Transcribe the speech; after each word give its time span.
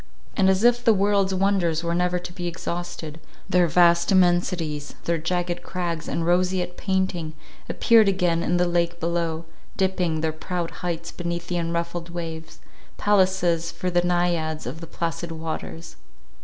And, 0.35 0.49
as 0.49 0.63
if 0.63 0.83
the 0.83 0.95
world's 0.95 1.35
wonders 1.35 1.83
were 1.83 1.93
never 1.93 2.17
to 2.17 2.33
be 2.33 2.47
exhausted, 2.47 3.19
their 3.47 3.67
vast 3.67 4.11
immensities, 4.11 4.95
their 5.03 5.19
jagged 5.19 5.61
crags, 5.61 6.07
and 6.07 6.25
roseate 6.25 6.75
painting, 6.75 7.35
appeared 7.69 8.07
again 8.09 8.41
in 8.41 8.57
the 8.57 8.65
lake 8.67 8.99
below, 8.99 9.45
dipping 9.77 10.21
their 10.21 10.33
proud 10.33 10.71
heights 10.81 11.11
beneath 11.11 11.49
the 11.49 11.57
unruffled 11.57 12.09
waves—palaces 12.09 13.71
for 13.71 13.91
the 13.91 14.01
Naiads 14.01 14.65
of 14.65 14.81
the 14.81 14.87
placid 14.87 15.31
waters. 15.31 15.97